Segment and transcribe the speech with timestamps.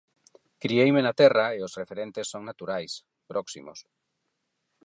[0.63, 2.93] Crieime na terra e os referentes son naturais,
[3.31, 3.79] próximos.